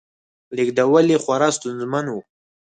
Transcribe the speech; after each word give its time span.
لېږدول 0.55 1.05
یې 1.13 1.17
خورا 1.23 1.49
ستونزمن 1.57 2.05
و 2.09 2.15